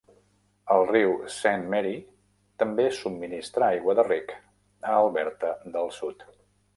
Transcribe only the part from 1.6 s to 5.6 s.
Mary també subministra aigua de rec a Alberta